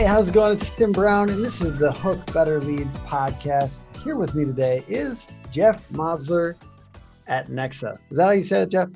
Hey, 0.00 0.06
how's 0.06 0.30
it 0.30 0.32
going? 0.32 0.56
It's 0.56 0.70
Tim 0.70 0.92
Brown, 0.92 1.28
and 1.28 1.44
this 1.44 1.60
is 1.60 1.78
the 1.78 1.92
Hook 1.92 2.32
Better 2.32 2.58
Leads 2.58 2.96
podcast. 3.00 3.80
Here 4.02 4.16
with 4.16 4.34
me 4.34 4.46
today 4.46 4.82
is 4.88 5.28
Jeff 5.52 5.86
Mosler 5.90 6.54
at 7.26 7.48
Nexa. 7.48 7.98
Is 8.08 8.16
that 8.16 8.24
how 8.24 8.30
you 8.30 8.42
said 8.42 8.62
it, 8.62 8.70
Jeff? 8.70 8.88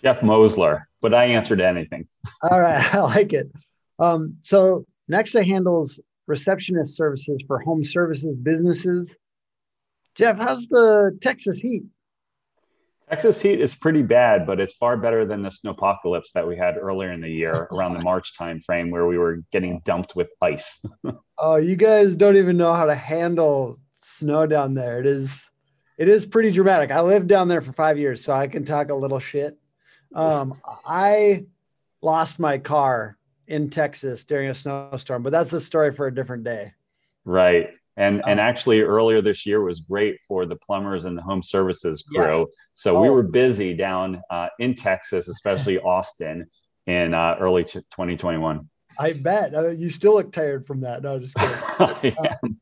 Jeff 0.00 0.20
Mosler, 0.20 0.84
but 1.00 1.12
I 1.12 1.24
answered 1.24 1.60
anything. 1.60 2.06
All 2.48 2.60
right, 2.60 2.94
I 2.94 3.00
like 3.00 3.32
it. 3.32 3.50
Um, 3.98 4.36
so 4.42 4.86
Nexa 5.10 5.44
handles 5.44 5.98
receptionist 6.28 6.96
services 6.96 7.42
for 7.48 7.58
home 7.58 7.82
services 7.82 8.36
businesses. 8.44 9.16
Jeff, 10.14 10.36
how's 10.36 10.68
the 10.68 11.18
Texas 11.20 11.58
heat? 11.58 11.82
Texas 13.12 13.42
heat 13.42 13.60
is 13.60 13.74
pretty 13.74 14.00
bad, 14.00 14.46
but 14.46 14.58
it's 14.58 14.72
far 14.72 14.96
better 14.96 15.26
than 15.26 15.42
the 15.42 15.50
snowpocalypse 15.50 16.32
that 16.32 16.48
we 16.48 16.56
had 16.56 16.78
earlier 16.78 17.12
in 17.12 17.20
the 17.20 17.28
year 17.28 17.68
around 17.70 17.92
the 17.92 18.02
March 18.02 18.32
timeframe 18.38 18.90
where 18.90 19.06
we 19.06 19.18
were 19.18 19.42
getting 19.52 19.82
dumped 19.84 20.16
with 20.16 20.30
ice. 20.40 20.82
oh, 21.38 21.56
you 21.56 21.76
guys 21.76 22.16
don't 22.16 22.38
even 22.38 22.56
know 22.56 22.72
how 22.72 22.86
to 22.86 22.94
handle 22.94 23.78
snow 23.92 24.46
down 24.46 24.72
there. 24.72 24.98
It 24.98 25.04
is 25.04 25.50
it 25.98 26.08
is 26.08 26.24
pretty 26.24 26.52
dramatic. 26.52 26.90
I 26.90 27.02
lived 27.02 27.28
down 27.28 27.48
there 27.48 27.60
for 27.60 27.74
five 27.74 27.98
years, 27.98 28.24
so 28.24 28.32
I 28.32 28.46
can 28.46 28.64
talk 28.64 28.88
a 28.88 28.94
little 28.94 29.18
shit. 29.18 29.58
Um, 30.14 30.54
I 30.86 31.44
lost 32.00 32.40
my 32.40 32.56
car 32.56 33.18
in 33.46 33.68
Texas 33.68 34.24
during 34.24 34.48
a 34.48 34.54
snowstorm, 34.54 35.22
but 35.22 35.32
that's 35.32 35.52
a 35.52 35.60
story 35.60 35.92
for 35.92 36.06
a 36.06 36.14
different 36.14 36.44
day. 36.44 36.72
Right. 37.26 37.68
And 37.96 38.22
and 38.26 38.40
um, 38.40 38.46
actually 38.46 38.80
earlier 38.80 39.20
this 39.20 39.44
year 39.44 39.62
was 39.62 39.80
great 39.80 40.18
for 40.26 40.46
the 40.46 40.56
plumbers 40.56 41.04
and 41.04 41.16
the 41.16 41.22
home 41.22 41.42
services 41.42 42.02
crew. 42.02 42.38
Yes. 42.38 42.46
So 42.72 42.96
oh. 42.96 43.02
we 43.02 43.10
were 43.10 43.22
busy 43.22 43.74
down 43.74 44.22
uh, 44.30 44.48
in 44.58 44.74
Texas, 44.74 45.28
especially 45.28 45.78
Austin, 45.78 46.46
in 46.86 47.12
uh, 47.12 47.36
early 47.38 47.64
2021. 47.64 48.68
I 48.98 49.12
bet 49.12 49.54
uh, 49.54 49.68
you 49.68 49.90
still 49.90 50.14
look 50.14 50.32
tired 50.32 50.66
from 50.66 50.80
that. 50.82 51.02
No, 51.02 51.18
just 51.18 51.36
kidding. 51.36 52.16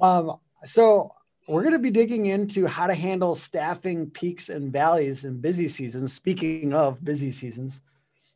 um, 0.00 0.30
um, 0.30 0.38
so 0.64 1.14
we're 1.46 1.62
going 1.62 1.72
to 1.72 1.78
be 1.78 1.90
digging 1.90 2.26
into 2.26 2.66
how 2.66 2.86
to 2.86 2.94
handle 2.94 3.34
staffing 3.34 4.10
peaks 4.10 4.48
and 4.48 4.72
valleys 4.72 5.24
in 5.24 5.40
busy 5.40 5.68
seasons. 5.68 6.12
Speaking 6.12 6.72
of 6.72 7.04
busy 7.04 7.30
seasons, 7.30 7.80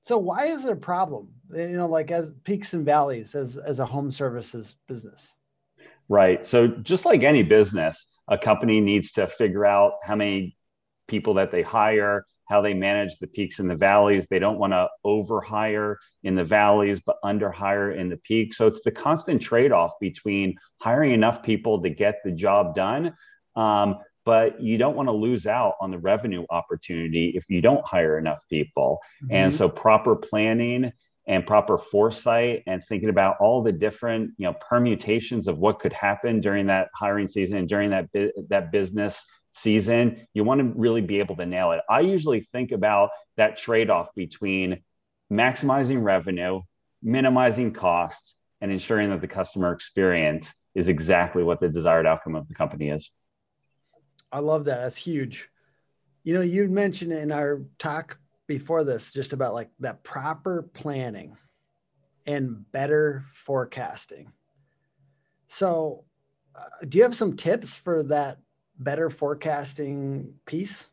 so 0.02 0.18
why 0.18 0.46
is 0.46 0.64
it 0.64 0.72
a 0.72 0.76
problem? 0.76 1.28
You 1.54 1.68
know, 1.68 1.88
like 1.88 2.10
as 2.10 2.30
peaks 2.44 2.74
and 2.74 2.84
valleys 2.84 3.34
as 3.34 3.56
as 3.56 3.78
a 3.78 3.86
home 3.86 4.10
services 4.10 4.76
business. 4.86 5.32
Right. 6.08 6.46
So 6.46 6.68
just 6.68 7.04
like 7.04 7.22
any 7.22 7.42
business, 7.42 8.18
a 8.28 8.38
company 8.38 8.80
needs 8.80 9.12
to 9.12 9.26
figure 9.26 9.64
out 9.64 9.94
how 10.02 10.16
many 10.16 10.56
people 11.08 11.34
that 11.34 11.50
they 11.50 11.62
hire, 11.62 12.26
how 12.46 12.60
they 12.60 12.74
manage 12.74 13.18
the 13.18 13.26
peaks 13.26 13.58
and 13.58 13.70
the 13.70 13.74
valleys. 13.74 14.26
They 14.26 14.38
don't 14.38 14.58
want 14.58 14.72
to 14.72 14.88
overhire 15.04 15.96
in 16.22 16.34
the 16.34 16.44
valleys, 16.44 17.00
but 17.00 17.16
underhire 17.24 17.96
in 17.96 18.08
the 18.08 18.18
peaks. 18.18 18.56
So 18.56 18.66
it's 18.66 18.82
the 18.82 18.90
constant 18.90 19.40
trade 19.40 19.72
off 19.72 19.92
between 20.00 20.56
hiring 20.80 21.12
enough 21.12 21.42
people 21.42 21.82
to 21.82 21.90
get 21.90 22.20
the 22.24 22.32
job 22.32 22.74
done. 22.74 23.14
Um, 23.56 23.98
but 24.24 24.62
you 24.62 24.78
don't 24.78 24.96
want 24.96 25.08
to 25.08 25.12
lose 25.12 25.46
out 25.46 25.74
on 25.80 25.90
the 25.90 25.98
revenue 25.98 26.46
opportunity 26.50 27.32
if 27.36 27.50
you 27.50 27.60
don't 27.60 27.86
hire 27.86 28.18
enough 28.18 28.42
people. 28.48 29.00
Mm-hmm. 29.22 29.34
And 29.34 29.54
so 29.54 29.68
proper 29.68 30.16
planning 30.16 30.92
and 31.26 31.46
proper 31.46 31.78
foresight 31.78 32.62
and 32.66 32.84
thinking 32.84 33.08
about 33.08 33.36
all 33.40 33.62
the 33.62 33.72
different 33.72 34.32
you 34.36 34.44
know 34.44 34.54
permutations 34.60 35.48
of 35.48 35.58
what 35.58 35.78
could 35.78 35.92
happen 35.92 36.40
during 36.40 36.66
that 36.66 36.88
hiring 36.94 37.26
season 37.26 37.56
and 37.56 37.68
during 37.68 37.90
that 37.90 38.08
that 38.48 38.70
business 38.70 39.26
season 39.50 40.26
you 40.34 40.44
want 40.44 40.60
to 40.60 40.72
really 40.78 41.00
be 41.00 41.20
able 41.20 41.36
to 41.36 41.46
nail 41.46 41.72
it. 41.72 41.80
I 41.88 42.00
usually 42.00 42.40
think 42.40 42.72
about 42.72 43.10
that 43.36 43.56
trade-off 43.56 44.08
between 44.14 44.82
maximizing 45.32 46.02
revenue 46.02 46.60
minimizing 47.02 47.72
costs 47.72 48.40
and 48.60 48.72
ensuring 48.72 49.10
that 49.10 49.20
the 49.20 49.28
customer 49.28 49.72
experience 49.72 50.54
is 50.74 50.88
exactly 50.88 51.42
what 51.42 51.60
the 51.60 51.68
desired 51.68 52.06
outcome 52.06 52.34
of 52.34 52.48
the 52.48 52.54
company 52.54 52.88
is. 52.88 53.10
I 54.32 54.38
love 54.40 54.64
that. 54.64 54.80
That's 54.80 54.96
huge. 54.96 55.48
You 56.24 56.34
know 56.34 56.40
you 56.40 56.66
mentioned 56.68 57.12
in 57.12 57.30
our 57.30 57.62
talk 57.78 58.18
before 58.46 58.84
this 58.84 59.12
just 59.12 59.32
about 59.32 59.54
like 59.54 59.70
that 59.80 60.02
proper 60.02 60.62
planning 60.62 61.36
and 62.26 62.70
better 62.72 63.24
forecasting. 63.34 64.32
So, 65.48 66.04
uh, 66.54 66.84
do 66.88 66.98
you 66.98 67.04
have 67.04 67.14
some 67.14 67.36
tips 67.36 67.76
for 67.76 68.02
that 68.04 68.38
better 68.78 69.10
forecasting 69.10 70.34
piece? 70.46 70.86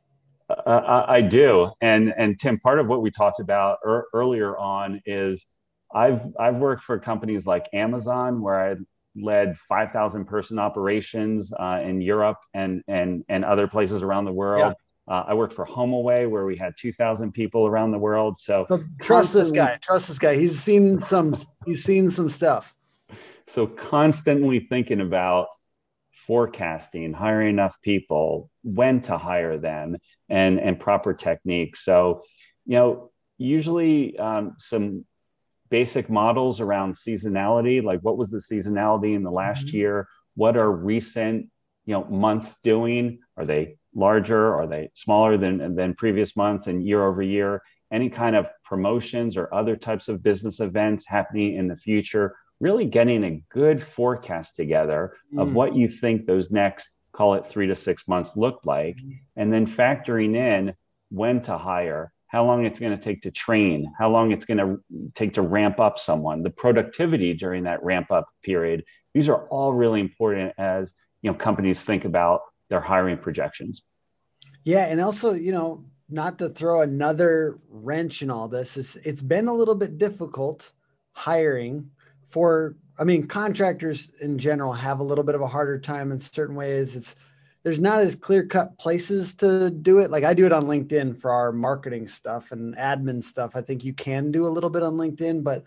Uh, 0.49 1.05
I 1.07 1.21
do, 1.21 1.71
and 1.81 2.13
and 2.17 2.37
Tim, 2.37 2.57
part 2.59 2.79
of 2.79 2.87
what 2.87 3.01
we 3.01 3.09
talked 3.09 3.39
about 3.39 3.77
er- 3.85 4.07
earlier 4.13 4.57
on 4.57 5.01
is 5.05 5.47
I've 5.93 6.21
I've 6.37 6.57
worked 6.57 6.83
for 6.83 6.99
companies 6.99 7.47
like 7.47 7.67
Amazon 7.73 8.41
where 8.41 8.71
I 8.71 8.75
led 9.15 9.57
5,000 9.57 10.25
person 10.25 10.57
operations 10.57 11.51
uh, 11.57 11.81
in 11.83 12.01
Europe 12.01 12.37
and 12.53 12.83
and 12.87 13.23
and 13.29 13.45
other 13.45 13.67
places 13.67 14.03
around 14.03 14.25
the 14.25 14.33
world. 14.33 14.61
Yeah. 14.61 14.73
Uh, 15.07 15.23
I 15.27 15.33
worked 15.33 15.53
for 15.53 15.65
HomeAway 15.65 16.29
where 16.29 16.45
we 16.45 16.55
had 16.55 16.73
2,000 16.77 17.31
people 17.31 17.65
around 17.67 17.91
the 17.91 17.97
world. 17.97 18.37
So, 18.37 18.65
trust 19.01 19.33
this 19.33 19.51
guy. 19.51 19.77
Trust 19.81 20.07
this 20.07 20.19
guy. 20.19 20.35
He's 20.35 20.59
seen 20.59 21.01
some. 21.01 21.35
He's 21.65 21.83
seen 21.83 22.09
some 22.09 22.29
stuff. 22.29 22.73
So 23.47 23.67
constantly 23.67 24.61
thinking 24.61 25.01
about 25.01 25.47
forecasting, 26.13 27.11
hiring 27.11 27.49
enough 27.49 27.81
people, 27.81 28.49
when 28.63 29.01
to 29.01 29.17
hire 29.17 29.57
them, 29.57 29.97
and 30.29 30.59
and 30.59 30.79
proper 30.79 31.13
techniques. 31.13 31.83
So, 31.83 32.23
you 32.65 32.75
know, 32.75 33.11
usually 33.37 34.17
um, 34.17 34.55
some 34.57 35.05
basic 35.69 36.09
models 36.09 36.61
around 36.61 36.95
seasonality, 36.95 37.83
like 37.83 37.99
what 38.01 38.17
was 38.17 38.29
the 38.29 38.37
seasonality 38.37 39.15
in 39.15 39.23
the 39.23 39.31
last 39.31 39.67
mm-hmm. 39.67 39.77
year? 39.77 40.07
What 40.35 40.55
are 40.55 40.71
recent 40.71 41.49
you 41.85 41.93
know 41.93 42.05
months 42.05 42.61
doing? 42.61 43.19
Are 43.35 43.45
they 43.45 43.77
larger? 43.93 44.55
Are 44.55 44.67
they 44.67 44.91
smaller 44.93 45.37
than, 45.37 45.75
than 45.75 45.95
previous 45.95 46.35
months 46.35 46.67
and 46.67 46.85
year 46.85 47.05
over 47.05 47.21
year? 47.21 47.61
Any 47.91 48.09
kind 48.09 48.35
of 48.35 48.49
promotions 48.63 49.37
or 49.37 49.53
other 49.53 49.75
types 49.75 50.07
of 50.07 50.23
business 50.23 50.59
events 50.59 51.07
happening 51.07 51.55
in 51.55 51.67
the 51.67 51.75
future? 51.75 52.35
Really 52.59 52.85
getting 52.85 53.23
a 53.23 53.43
good 53.49 53.81
forecast 53.81 54.55
together 54.55 55.13
mm. 55.33 55.41
of 55.41 55.55
what 55.55 55.75
you 55.75 55.87
think 55.87 56.25
those 56.25 56.51
next, 56.51 56.97
call 57.11 57.33
it 57.33 57.45
three 57.45 57.67
to 57.67 57.75
six 57.75 58.07
months, 58.07 58.37
look 58.37 58.61
like, 58.65 58.97
mm. 58.97 59.19
and 59.35 59.51
then 59.51 59.65
factoring 59.65 60.35
in 60.35 60.73
when 61.09 61.41
to 61.41 61.57
hire, 61.57 62.13
how 62.27 62.45
long 62.45 62.65
it's 62.65 62.79
going 62.79 62.95
to 62.95 63.01
take 63.01 63.23
to 63.23 63.31
train, 63.31 63.91
how 63.99 64.09
long 64.09 64.31
it's 64.31 64.45
going 64.45 64.57
to 64.57 64.81
take 65.13 65.33
to 65.33 65.41
ramp 65.41 65.81
up 65.81 65.99
someone, 65.99 66.43
the 66.43 66.49
productivity 66.49 67.33
during 67.33 67.65
that 67.65 67.83
ramp 67.83 68.09
up 68.09 68.29
period. 68.41 68.85
These 69.13 69.27
are 69.27 69.47
all 69.49 69.73
really 69.73 69.99
important 69.99 70.53
as 70.57 70.93
you 71.21 71.29
know 71.29 71.37
companies 71.37 71.83
think 71.83 72.05
about 72.05 72.41
their 72.71 72.81
hiring 72.81 73.17
projections. 73.17 73.83
Yeah, 74.63 74.85
and 74.85 74.99
also, 74.99 75.33
you 75.33 75.51
know, 75.51 75.85
not 76.09 76.39
to 76.39 76.49
throw 76.49 76.81
another 76.81 77.59
wrench 77.69 78.23
in 78.23 78.31
all 78.31 78.47
this, 78.47 78.77
it's, 78.77 78.95
it's 78.95 79.21
been 79.21 79.47
a 79.47 79.53
little 79.53 79.75
bit 79.75 79.99
difficult 79.99 80.71
hiring 81.11 81.91
for 82.29 82.75
I 82.99 83.03
mean, 83.03 83.25
contractors 83.25 84.11
in 84.21 84.37
general 84.37 84.73
have 84.73 84.99
a 84.99 85.03
little 85.03 85.23
bit 85.23 85.33
of 85.33 85.41
a 85.41 85.47
harder 85.47 85.79
time 85.79 86.11
in 86.11 86.19
certain 86.19 86.55
ways. 86.55 86.95
It's 86.95 87.15
there's 87.63 87.79
not 87.79 87.99
as 88.01 88.15
clear 88.15 88.45
cut 88.45 88.77
places 88.77 89.33
to 89.35 89.71
do 89.71 89.99
it. 89.99 90.11
Like 90.11 90.23
I 90.23 90.33
do 90.33 90.45
it 90.45 90.51
on 90.51 90.65
LinkedIn 90.65 91.19
for 91.19 91.31
our 91.31 91.51
marketing 91.51 92.07
stuff 92.07 92.51
and 92.51 92.75
admin 92.75 93.23
stuff. 93.23 93.55
I 93.55 93.61
think 93.61 93.83
you 93.83 93.93
can 93.93 94.31
do 94.31 94.45
a 94.45 94.49
little 94.49 94.69
bit 94.69 94.83
on 94.83 94.97
LinkedIn, 94.97 95.43
but 95.43 95.63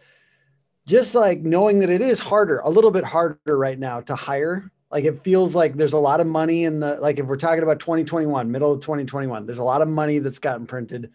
just 0.87 1.15
like 1.15 1.41
knowing 1.41 1.81
that 1.81 1.91
it 1.91 2.01
is 2.01 2.19
harder, 2.19 2.59
a 2.61 2.71
little 2.71 2.91
bit 2.91 3.05
harder 3.05 3.59
right 3.59 3.79
now 3.79 4.01
to 4.03 4.15
hire 4.15 4.71
like 4.95 5.05
it 5.05 5.25
feels 5.25 5.57
like 5.57 5.75
there's 5.75 5.93
a 5.93 5.99
lot 5.99 6.21
of 6.21 6.27
money 6.29 6.63
in 6.63 6.79
the 6.79 6.95
like 7.01 7.19
if 7.19 7.27
we're 7.27 7.37
talking 7.37 7.65
about 7.65 7.81
2021, 7.81 8.49
middle 8.53 8.71
of 8.71 8.81
2021, 8.81 9.45
there's 9.45 9.59
a 9.59 9.65
lot 9.65 9.83
of 9.83 9.89
money 9.89 10.21
that's 10.21 10.39
gotten 10.39 10.69
printed. 10.69 11.11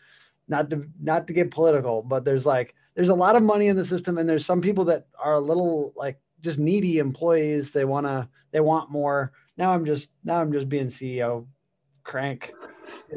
Not 0.50 0.69
to 0.72 0.85
not 1.01 1.28
to 1.28 1.34
get 1.34 1.50
political, 1.50 2.03
but 2.03 2.25
there's 2.25 2.45
like 2.45 2.75
there's 2.94 3.07
a 3.07 3.15
lot 3.15 3.38
of 3.38 3.44
money 3.44 3.68
in 3.68 3.77
the 3.77 3.86
system, 3.86 4.18
and 4.18 4.27
there's 4.27 4.45
some 4.45 4.59
people 4.59 4.83
that 4.86 5.07
are 5.18 5.36
a 5.36 5.39
little 5.39 5.94
like 5.95 6.19
just 6.42 6.59
needy 6.59 6.98
employees. 6.98 7.71
They 7.71 7.86
wanna 7.86 8.30
they 8.51 8.59
want 8.59 8.92
more. 8.92 9.31
Now 9.56 9.74
I'm 9.74 9.86
just 9.86 10.12
now 10.25 10.42
I'm 10.42 10.51
just 10.51 10.68
being 10.68 10.88
CEO 10.88 11.48
crank. 12.03 12.51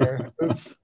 Oops. 0.45 0.77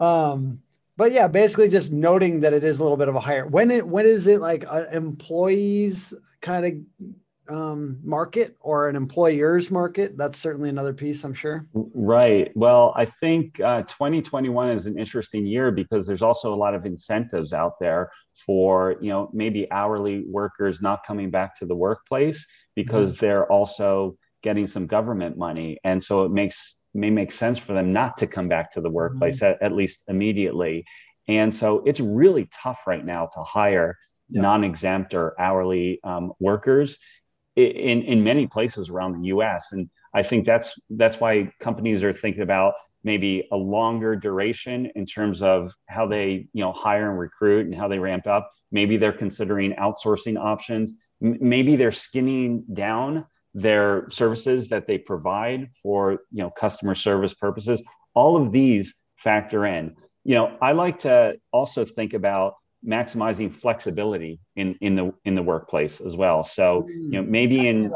Um, 0.00 0.62
but 0.96 1.12
yeah, 1.12 1.28
basically 1.28 1.68
just 1.68 1.92
noting 1.92 2.40
that 2.40 2.54
it 2.54 2.64
is 2.64 2.80
a 2.80 2.82
little 2.82 2.96
bit 2.96 3.08
of 3.08 3.14
a 3.14 3.20
higher. 3.20 3.46
When 3.46 3.70
it 3.70 3.86
when 3.86 4.06
is 4.06 4.26
it 4.26 4.40
like 4.40 4.64
uh, 4.68 4.86
employees 4.90 6.12
kind 6.40 6.66
of 6.66 7.12
um, 7.48 7.98
market 8.02 8.56
or 8.60 8.88
an 8.88 8.96
employer's 8.96 9.70
market. 9.70 10.16
That's 10.16 10.38
certainly 10.38 10.68
another 10.68 10.92
piece, 10.92 11.24
I'm 11.24 11.34
sure. 11.34 11.66
Right. 11.72 12.50
Well, 12.54 12.92
I 12.96 13.06
think 13.06 13.60
uh, 13.60 13.82
2021 13.82 14.70
is 14.70 14.86
an 14.86 14.98
interesting 14.98 15.46
year 15.46 15.70
because 15.70 16.06
there's 16.06 16.22
also 16.22 16.54
a 16.54 16.56
lot 16.56 16.74
of 16.74 16.86
incentives 16.86 17.52
out 17.52 17.74
there 17.80 18.10
for 18.46 18.96
you 19.00 19.10
know 19.10 19.30
maybe 19.32 19.70
hourly 19.70 20.24
workers 20.26 20.80
not 20.80 21.04
coming 21.04 21.30
back 21.30 21.56
to 21.56 21.66
the 21.66 21.74
workplace 21.74 22.46
because 22.74 23.12
mm-hmm. 23.12 23.26
they're 23.26 23.50
also 23.50 24.16
getting 24.42 24.66
some 24.66 24.86
government 24.86 25.36
money, 25.36 25.78
and 25.84 26.02
so 26.02 26.24
it 26.24 26.30
makes 26.30 26.80
may 26.94 27.10
make 27.10 27.32
sense 27.32 27.58
for 27.58 27.72
them 27.72 27.92
not 27.92 28.16
to 28.16 28.26
come 28.26 28.48
back 28.48 28.70
to 28.72 28.80
the 28.80 28.90
workplace 28.90 29.40
mm-hmm. 29.40 29.52
at, 29.52 29.62
at 29.62 29.72
least 29.72 30.04
immediately. 30.08 30.84
And 31.28 31.54
so 31.54 31.82
it's 31.86 32.00
really 32.00 32.48
tough 32.52 32.86
right 32.86 33.04
now 33.04 33.28
to 33.34 33.42
hire 33.44 33.96
yeah. 34.30 34.40
non-exempt 34.42 35.14
or 35.14 35.40
hourly 35.40 36.00
um, 36.02 36.32
workers 36.40 36.98
in 37.66 38.02
in 38.02 38.22
many 38.22 38.46
places 38.46 38.88
around 38.88 39.12
the 39.12 39.28
U.S. 39.28 39.72
And 39.72 39.88
I 40.14 40.22
think 40.22 40.44
that's 40.44 40.78
that's 40.90 41.20
why 41.20 41.52
companies 41.60 42.02
are 42.02 42.12
thinking 42.12 42.42
about 42.42 42.74
maybe 43.02 43.48
a 43.52 43.56
longer 43.56 44.14
duration 44.14 44.90
in 44.94 45.06
terms 45.06 45.42
of 45.42 45.72
how 45.86 46.06
they 46.06 46.48
you 46.52 46.62
know 46.62 46.72
hire 46.72 47.10
and 47.10 47.18
recruit 47.18 47.66
and 47.66 47.74
how 47.74 47.88
they 47.88 47.98
ramp 47.98 48.26
up. 48.26 48.50
Maybe 48.72 48.96
they're 48.96 49.12
considering 49.12 49.72
outsourcing 49.74 50.38
options. 50.38 50.94
M- 51.22 51.38
maybe 51.40 51.76
they're 51.76 51.90
skinning 51.90 52.64
down 52.72 53.26
their 53.52 54.08
services 54.10 54.68
that 54.68 54.86
they 54.86 54.98
provide 54.98 55.70
for 55.82 56.12
you 56.30 56.42
know 56.42 56.50
customer 56.50 56.94
service 56.94 57.34
purposes. 57.34 57.82
All 58.14 58.36
of 58.36 58.52
these 58.52 58.94
factor 59.16 59.66
in. 59.66 59.96
You 60.24 60.34
know, 60.34 60.56
I 60.60 60.72
like 60.72 61.00
to 61.00 61.38
also 61.52 61.84
think 61.84 62.12
about 62.14 62.54
maximizing 62.86 63.52
flexibility 63.52 64.40
in 64.56 64.76
in 64.80 64.96
the 64.96 65.12
in 65.24 65.34
the 65.34 65.42
workplace 65.42 66.00
as 66.00 66.16
well. 66.16 66.44
So 66.44 66.86
you 66.88 67.10
know 67.10 67.22
maybe 67.22 67.56
Tell 67.56 67.66
in 67.66 67.92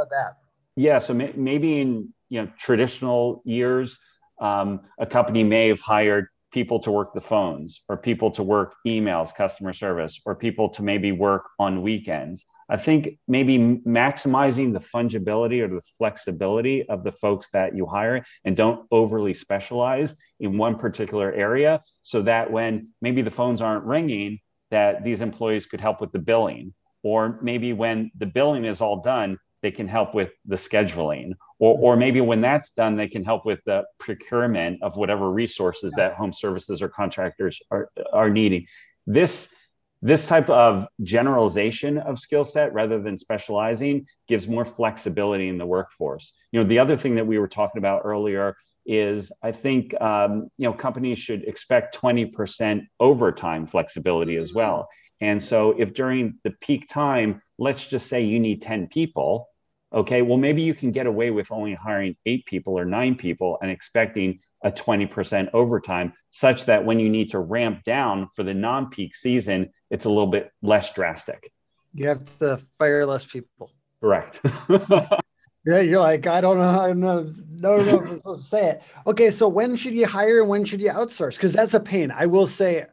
yeah, 0.77 0.99
so 0.99 1.15
may, 1.15 1.33
maybe 1.37 1.81
in 1.81 2.13
you 2.29 2.43
know 2.43 2.51
traditional 2.59 3.43
years, 3.45 3.99
um, 4.41 4.81
a 4.99 5.07
company 5.07 5.45
may 5.45 5.69
have 5.69 5.81
hired 5.81 6.27
people 6.53 6.79
to 6.81 6.91
work 6.91 7.13
the 7.15 7.21
phones 7.21 7.83
or 7.89 7.97
people 7.97 8.31
to 8.31 8.43
work 8.43 8.75
emails, 8.87 9.35
customer 9.35 9.73
service, 9.73 10.21
or 10.25 10.35
people 10.35 10.69
to 10.69 10.83
maybe 10.83 11.13
work 11.13 11.49
on 11.59 11.83
weekends. 11.83 12.45
I 12.69 12.77
think 12.79 13.19
maybe 13.29 13.59
maximizing 13.59 14.73
the 14.73 14.79
fungibility 14.79 15.61
or 15.61 15.69
the 15.69 15.83
flexibility 15.99 16.89
of 16.89 17.05
the 17.05 17.13
folks 17.13 17.51
that 17.51 17.77
you 17.77 17.87
hire 17.87 18.25
and 18.45 18.57
don't 18.57 18.87
overly 18.91 19.35
specialize 19.35 20.17
in 20.41 20.57
one 20.57 20.77
particular 20.77 21.31
area 21.33 21.83
so 22.03 22.23
that 22.23 22.51
when 22.51 22.93
maybe 23.03 23.21
the 23.21 23.31
phones 23.31 23.61
aren't 23.61 23.85
ringing, 23.85 24.39
that 24.75 25.05
these 25.05 25.21
employees 25.21 25.67
could 25.67 25.81
help 25.81 26.01
with 26.01 26.11
the 26.11 26.19
billing. 26.19 26.75
Or 27.05 27.39
maybe 27.41 27.73
when 27.73 28.11
the 28.19 28.27
billing 28.27 28.65
is 28.65 28.81
all 28.81 29.01
done, 29.01 29.39
they 29.63 29.71
can 29.71 29.87
help 29.87 30.15
with 30.15 30.33
the 30.47 30.57
scheduling. 30.57 31.35
Or, 31.61 31.79
or 31.79 31.97
maybe 31.97 32.21
when 32.21 32.41
that's 32.41 32.73
done, 32.73 32.97
they 32.97 33.07
can 33.07 33.23
help 33.25 33.47
with 33.47 33.61
the 33.67 33.85
procurement 34.01 34.83
of 34.83 34.97
whatever 34.97 35.31
resources 35.31 35.93
that 35.97 36.15
home 36.15 36.33
services 36.33 36.83
or 36.83 36.89
contractors 36.89 37.63
are, 37.71 37.89
are 38.13 38.31
needing. 38.31 38.67
This 39.07 39.55
this 40.03 40.27
type 40.27 40.51
of 40.51 40.87
generalization 41.03 41.97
of 41.97 42.19
skill 42.19 42.45
set 42.45 42.75
rather 42.75 43.01
than 43.01 43.17
specializing 43.17 44.05
gives 44.29 44.47
more 44.47 44.67
flexibility 44.67 45.49
in 45.49 45.57
the 45.57 45.65
workforce 45.65 46.35
you 46.53 46.61
know 46.61 46.69
the 46.69 46.79
other 46.79 46.97
thing 46.97 47.15
that 47.15 47.27
we 47.27 47.39
were 47.39 47.49
talking 47.49 47.79
about 47.79 48.03
earlier 48.05 48.55
is 48.87 49.33
i 49.43 49.51
think 49.51 49.99
um, 50.01 50.49
you 50.59 50.69
know 50.69 50.73
companies 50.73 51.19
should 51.19 51.43
expect 51.45 51.97
20% 51.97 52.87
overtime 53.01 53.67
flexibility 53.67 54.37
as 54.37 54.53
well 54.53 54.89
and 55.21 55.43
so 55.43 55.75
if 55.79 55.95
during 55.95 56.39
the 56.45 56.51
peak 56.61 56.87
time 56.89 57.41
let's 57.59 57.87
just 57.87 58.09
say 58.09 58.23
you 58.23 58.39
need 58.39 58.61
10 58.63 58.89
people 58.89 59.49
okay 59.93 60.23
well 60.23 60.39
maybe 60.39 60.63
you 60.63 60.75
can 60.75 60.91
get 60.91 61.07
away 61.07 61.31
with 61.31 61.51
only 61.51 61.75
hiring 61.75 62.17
eight 62.27 62.45
people 62.47 62.79
or 62.79 62.85
nine 62.85 63.15
people 63.15 63.59
and 63.63 63.71
expecting 63.71 64.39
a 64.65 64.73
20% 64.73 65.51
overtime, 65.53 66.15
such 66.31 66.65
that 66.65 66.85
when 66.85 66.99
you 66.99 67.11
need 67.11 67.29
to 67.29 67.39
ramp 67.39 67.85
down 67.85 68.29
for 68.35 68.43
the 68.43 68.55
non 68.55 68.89
peak 68.89 69.15
season, 69.15 69.71
it's 69.91 70.07
a 70.07 70.09
little 70.09 70.27
bit 70.27 70.51
less 70.63 70.93
drastic. 70.95 71.53
You 71.93 72.09
have 72.09 72.39
to 72.39 72.59
fire 72.79 73.07
less 73.07 73.25
people. 73.25 73.71
Correct. 74.01 74.41
yeah, 74.69 75.81
you're 75.81 76.01
like, 76.01 76.27
I 76.27 76.41
don't 76.41 76.57
know 76.57 76.71
how 76.71 76.87
I'm 76.87 77.01
no, 77.01 77.33
no, 77.65 77.83
no, 77.83 77.99
I'm 77.99 78.21
to 78.21 78.43
say 78.43 78.71
it. 78.71 78.83
Okay, 79.07 79.31
so 79.31 79.49
when 79.49 79.75
should 79.77 79.95
you 79.95 80.07
hire 80.07 80.41
and 80.41 80.49
when 80.49 80.65
should 80.65 80.81
you 80.81 80.91
outsource? 80.91 81.35
Because 81.35 81.53
that's 81.53 81.75
a 81.75 81.81
pain. 81.81 82.11
I 82.11 82.27
will 82.27 82.47
say, 82.47 82.87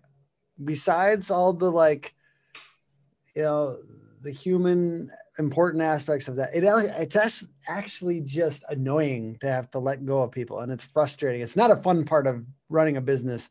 besides 0.63 1.29
all 1.29 1.53
the 1.53 1.69
like, 1.69 2.15
you 3.35 3.41
know, 3.41 3.79
the 4.21 4.31
human 4.31 5.11
important 5.39 5.83
aspects 5.83 6.27
of 6.27 6.37
that. 6.37 6.55
It 6.55 6.63
it's 6.63 7.47
actually 7.67 8.21
just 8.21 8.63
annoying 8.69 9.37
to 9.41 9.47
have 9.47 9.69
to 9.71 9.79
let 9.79 10.05
go 10.05 10.21
of 10.21 10.31
people, 10.31 10.59
and 10.59 10.71
it's 10.71 10.83
frustrating. 10.83 11.41
It's 11.41 11.55
not 11.55 11.71
a 11.71 11.81
fun 11.81 12.05
part 12.05 12.27
of 12.27 12.45
running 12.69 12.97
a 12.97 13.01
business. 13.01 13.49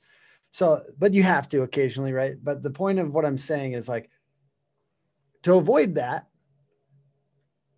So, 0.52 0.82
but 0.98 1.14
you 1.14 1.22
have 1.22 1.48
to 1.50 1.62
occasionally, 1.62 2.12
right? 2.12 2.36
But 2.42 2.62
the 2.62 2.70
point 2.70 2.98
of 2.98 3.12
what 3.12 3.24
I'm 3.24 3.38
saying 3.38 3.74
is 3.74 3.88
like 3.88 4.10
to 5.42 5.54
avoid 5.54 5.94
that. 5.96 6.26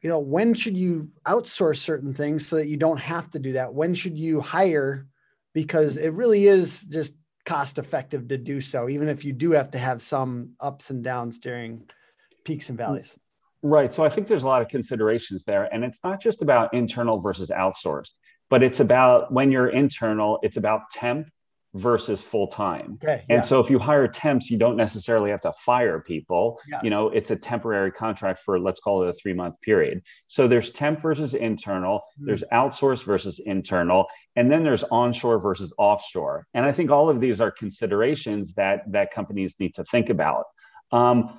You 0.03 0.09
know, 0.09 0.19
when 0.19 0.53
should 0.55 0.77
you 0.77 1.11
outsource 1.27 1.79
certain 1.79 2.13
things 2.13 2.47
so 2.47 2.57
that 2.57 2.67
you 2.67 2.77
don't 2.77 2.99
have 2.99 3.31
to 3.31 3.39
do 3.39 3.53
that? 3.53 3.73
When 3.73 3.95
should 3.95 4.19
you 4.19 4.41
hire? 4.41 5.07
Because 5.55 5.97
it 5.97 6.13
really 6.15 6.47
is 6.47 6.83
just 6.83 7.15
cost 7.45 7.79
effective 7.79 8.29
to 8.29 8.39
do 8.39 8.61
so, 8.61 8.89
even 8.89 9.09
if 9.09 9.25
you 9.25 9.33
do 9.33 9.53
have 9.53 9.71
to 9.73 9.79
have 9.79 10.03
some 10.03 10.53
ups 10.61 10.91
and 10.91 11.05
downs 11.05 11.39
during 11.39 11.83
peaks 12.45 12.69
and 12.69 12.79
valleys. 12.79 13.17
Right. 13.63 13.93
So 13.95 14.05
I 14.05 14.09
think 14.09 14.27
there's 14.27 14.43
a 14.43 14.49
lot 14.49 14.63
of 14.63 14.69
considerations 14.69 15.45
there. 15.45 15.73
And 15.73 15.85
it's 15.85 16.03
not 16.03 16.21
just 16.21 16.43
about 16.43 16.75
internal 16.75 17.21
versus 17.21 17.51
outsourced, 17.51 18.15
but 18.51 18.63
it's 18.63 18.81
about 18.81 19.33
when 19.33 19.53
you're 19.53 19.69
internal, 19.69 20.41
it's 20.43 20.57
about 20.57 20.83
temp 20.91 21.31
versus 21.75 22.21
full 22.21 22.47
time. 22.47 22.99
Okay, 23.03 23.25
yeah. 23.29 23.37
And 23.37 23.45
so 23.45 23.61
if 23.61 23.71
you 23.71 23.79
hire 23.79 24.07
temps, 24.07 24.51
you 24.51 24.59
don't 24.59 24.77
necessarily 24.77 25.31
have 25.31 25.41
to 25.43 25.53
fire 25.53 26.01
people. 26.01 26.61
Yes. 26.71 26.83
You 26.85 26.91
know, 26.91 27.09
it's 27.09 27.31
a 27.31 27.37
temporary 27.37 27.91
contract 27.91 28.41
for 28.41 28.59
let's 28.59 28.81
call 28.81 29.03
it 29.03 29.09
a 29.09 29.15
three 29.15 29.33
month 29.33 29.61
period. 29.63 30.03
So 30.27 30.47
there's 30.47 30.71
temp 30.71 31.01
versus 31.01 31.35
internal, 31.35 32.03
mm. 32.21 32.27
there's 32.27 32.45
outsource 32.53 33.05
versus 33.05 33.41
internal, 33.41 34.07
and 34.37 34.51
then 34.51 34.65
there's 34.65 34.85
onshore 34.85 35.39
versus 35.39 35.73
offshore. 35.79 36.47
And 36.55 36.65
I 36.65 36.73
think 36.73 36.91
all 36.91 37.09
of 37.09 37.21
these 37.21 37.41
are 37.41 37.51
considerations 37.51 38.55
that 38.55 38.91
that 38.93 39.11
companies 39.11 39.57
need 39.59 39.75
to 39.75 39.85
think 39.85 40.11
about. 40.11 40.45
Um, 40.91 41.39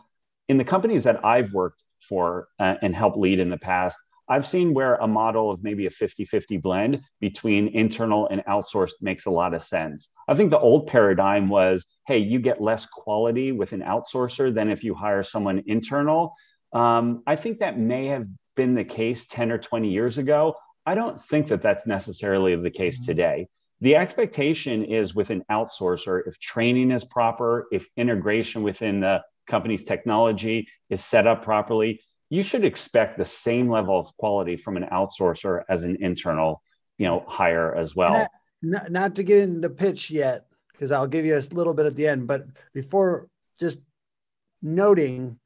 in 0.50 0.58
the 0.58 0.66
companies 0.66 1.04
that 1.04 1.24
I've 1.24 1.54
worked 1.54 1.84
for 2.08 2.48
uh, 2.60 2.76
and 2.82 2.96
helped 2.96 3.18
lead 3.18 3.40
in 3.40 3.50
the 3.50 3.58
past. 3.58 4.00
I've 4.34 4.48
seen 4.48 4.74
where 4.74 4.96
a 4.96 5.08
model 5.08 5.52
of 5.52 5.64
maybe 5.64 5.86
a 5.86 5.92
50 5.92 6.26
50 6.26 6.58
blend 6.58 7.02
between 7.22 7.68
internal 7.68 8.28
and 8.30 8.44
outsourced 8.46 8.94
makes 9.00 9.28
a 9.28 9.30
lot 9.30 9.54
of 9.54 9.62
sense. 9.62 10.10
I 10.28 10.34
think 10.34 10.50
the 10.50 10.58
old 10.58 10.88
paradigm 10.88 11.50
was 11.50 11.86
hey, 12.08 12.18
you 12.18 12.40
get 12.40 12.60
less 12.60 12.88
quality 12.88 13.52
with 13.52 13.74
an 13.74 13.82
outsourcer 13.82 14.52
than 14.52 14.72
if 14.72 14.84
you 14.84 14.96
hire 14.96 15.22
someone 15.22 15.62
internal. 15.68 16.34
Um, 16.74 17.22
I 17.28 17.36
think 17.36 17.60
that 17.60 17.78
may 17.78 18.08
have 18.08 18.26
been 18.56 18.74
the 18.74 18.84
case 18.84 19.28
10 19.28 19.52
or 19.52 19.60
20 19.60 19.90
years 19.92 20.18
ago. 20.18 20.56
I 20.84 20.96
don't 20.96 21.20
think 21.20 21.50
that 21.50 21.62
that's 21.62 21.86
necessarily 21.86 22.56
the 22.56 22.72
case 22.72 22.98
mm-hmm. 22.98 23.06
today. 23.06 23.48
The 23.82 23.98
expectation 23.98 24.84
is 24.84 25.14
with 25.14 25.30
an 25.30 25.44
outsourcer, 25.52 26.22
if 26.26 26.40
training 26.40 26.90
is 26.90 27.06
proper, 27.06 27.68
if 27.72 27.86
integration 27.98 28.64
within 28.64 29.00
the 29.02 29.22
company's 29.48 29.84
technology 29.84 30.68
is 30.90 31.06
set 31.06 31.28
up 31.28 31.44
properly, 31.44 32.02
you 32.34 32.42
should 32.42 32.66
expect 32.66 33.16
the 33.16 33.26
same 33.26 33.70
level 33.70 34.00
of 34.00 34.08
quality 34.18 34.58
from 34.58 34.76
an 34.76 34.86
outsourcer 34.92 35.62
as 35.70 35.84
an 35.84 35.98
internal, 36.00 36.64
you 36.98 37.06
know, 37.06 37.24
hire 37.28 37.76
as 37.76 37.96
well. 37.96 38.28
Not, 38.64 38.92
not 38.92 39.16
to 39.18 39.24
get 39.24 39.44
into 39.44 39.70
pitch 39.70 40.10
yet, 40.10 40.48
because 40.72 40.92
I'll 40.92 41.06
give 41.06 41.28
you 41.28 41.38
a 41.38 41.44
little 41.54 41.76
bit 41.76 41.86
at 41.86 41.96
the 41.96 42.08
end, 42.08 42.26
but 42.26 42.48
before 42.74 43.28
just 43.60 43.82
noting, 44.64 45.38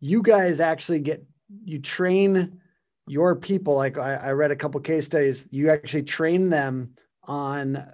you 0.00 0.22
guys 0.22 0.60
actually 0.60 1.00
get 1.00 1.26
you 1.64 1.78
train 1.78 2.62
your 3.06 3.36
people. 3.36 3.74
Like 3.74 3.98
I, 3.98 4.14
I 4.14 4.30
read 4.30 4.50
a 4.50 4.56
couple 4.56 4.80
case 4.80 5.04
studies, 5.04 5.46
you 5.50 5.68
actually 5.68 6.04
train 6.04 6.48
them 6.48 6.94
on 7.24 7.86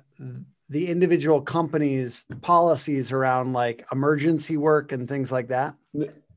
the 0.68 0.88
individual 0.88 1.40
companies 1.40 2.24
policies 2.42 3.12
around 3.12 3.52
like 3.52 3.86
emergency 3.92 4.56
work 4.56 4.92
and 4.92 5.08
things 5.08 5.30
like 5.30 5.48
that? 5.48 5.74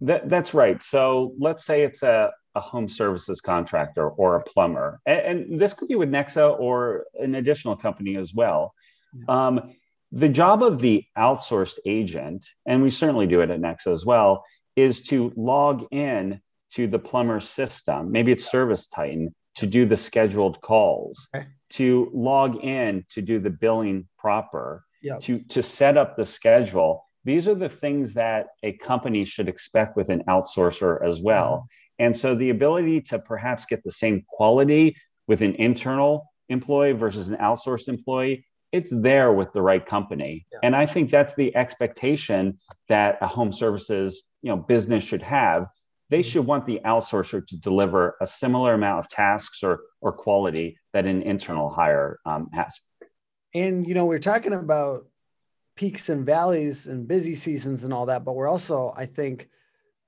That 0.01 0.29
that's 0.29 0.53
right. 0.53 0.81
So 0.81 1.33
let's 1.39 1.65
say 1.65 1.83
it's 1.83 2.03
a, 2.03 2.31
a 2.55 2.59
home 2.59 2.89
services 2.89 3.41
contractor 3.41 4.09
or 4.09 4.35
a 4.35 4.43
plumber 4.43 4.99
and, 5.05 5.19
and, 5.19 5.57
this 5.57 5.73
could 5.73 5.87
be 5.87 5.95
with 5.95 6.09
nexa 6.09 6.59
or 6.59 7.05
an 7.19 7.35
additional 7.35 7.75
company 7.75 8.17
as 8.17 8.33
well. 8.33 8.73
Yeah. 9.13 9.47
um, 9.47 9.73
the 10.11 10.29
job 10.29 10.63
of 10.63 10.79
the 10.79 11.03
outsourced 11.17 11.77
agent 11.85 12.45
and 12.65 12.81
we 12.81 12.89
certainly 12.89 13.27
do 13.27 13.41
it 13.41 13.49
at 13.49 13.59
nexa 13.59 13.93
as 13.93 14.05
well 14.05 14.43
is 14.75 15.01
to 15.01 15.31
log 15.35 15.85
in 15.91 16.41
to 16.71 16.87
the 16.87 16.99
plumber 16.99 17.39
system 17.39 18.11
maybe 18.11 18.31
it's 18.31 18.51
ServiceTitan 18.51 19.27
to 19.55 19.67
do 19.67 19.85
the 19.85 19.97
scheduled 19.97 20.61
calls 20.61 21.27
okay. 21.35 21.45
to 21.71 22.09
log 22.13 22.63
in 22.63 23.05
to 23.09 23.21
do 23.21 23.39
the 23.39 23.49
billing 23.49 24.07
proper, 24.19 24.83
yep. 25.01 25.21
to, 25.21 25.39
to 25.39 25.63
set 25.63 25.97
up 25.97 26.15
the 26.15 26.25
schedule. 26.25 27.05
These 27.23 27.47
are 27.47 27.55
the 27.55 27.69
things 27.69 28.13
that 28.15 28.47
a 28.63 28.73
company 28.73 29.25
should 29.25 29.49
expect 29.49 29.95
with 29.95 30.09
an 30.09 30.23
outsourcer 30.27 31.05
as 31.05 31.21
well. 31.21 31.55
Mm-hmm. 31.55 32.05
And 32.05 32.17
so 32.17 32.35
the 32.35 32.49
ability 32.49 33.01
to 33.01 33.19
perhaps 33.19 33.65
get 33.65 33.83
the 33.83 33.91
same 33.91 34.23
quality 34.27 34.95
with 35.27 35.41
an 35.41 35.55
internal 35.55 36.25
employee 36.47 36.93
versus 36.93 37.29
an 37.29 37.37
outsourced 37.37 37.87
employee, 37.87 38.45
it's 38.71 38.91
there 39.01 39.33
with 39.33 39.51
the 39.53 39.61
right 39.61 39.85
company. 39.85 40.45
Yeah. 40.51 40.59
And 40.63 40.75
I 40.75 40.85
think 40.85 41.09
that's 41.09 41.35
the 41.35 41.55
expectation 41.55 42.57
that 42.87 43.17
a 43.21 43.27
home 43.27 43.51
services, 43.51 44.23
you 44.41 44.49
know, 44.49 44.57
business 44.57 45.03
should 45.03 45.23
have 45.23 45.67
they 46.09 46.21
should 46.23 46.45
want 46.45 46.65
the 46.65 46.81
outsourcer 46.85 47.45
to 47.45 47.57
deliver 47.57 48.15
a 48.19 48.27
similar 48.27 48.73
amount 48.73 48.99
of 48.99 49.09
tasks 49.09 49.63
or, 49.63 49.81
or 50.01 50.11
quality 50.11 50.77
that 50.93 51.05
an 51.05 51.21
internal 51.21 51.69
hire 51.69 52.19
um, 52.25 52.49
has. 52.53 52.79
And, 53.53 53.87
you 53.87 53.93
know, 53.93 54.05
we're 54.05 54.19
talking 54.19 54.53
about 54.53 55.07
peaks 55.75 56.09
and 56.09 56.25
valleys 56.25 56.87
and 56.87 57.07
busy 57.07 57.35
seasons 57.35 57.83
and 57.83 57.93
all 57.93 58.07
that, 58.07 58.25
but 58.25 58.35
we're 58.35 58.49
also, 58.49 58.93
I 58.95 59.05
think, 59.05 59.49